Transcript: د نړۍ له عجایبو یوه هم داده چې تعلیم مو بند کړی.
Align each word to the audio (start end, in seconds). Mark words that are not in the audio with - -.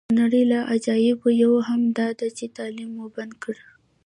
د 0.09 0.11
نړۍ 0.21 0.43
له 0.51 0.59
عجایبو 0.71 1.27
یوه 1.43 1.61
هم 1.69 1.81
داده 1.97 2.27
چې 2.37 2.45
تعلیم 2.57 2.89
مو 2.97 3.05
بند 3.15 3.33
کړی. 3.43 3.65